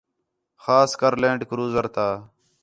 خاص 0.63 0.89
کر 0.99 1.13
لینڈ 1.21 1.41
کروزر 1.49 1.85
تا 1.95 2.07